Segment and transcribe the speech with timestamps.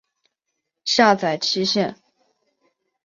[0.83, 1.95] 下载期限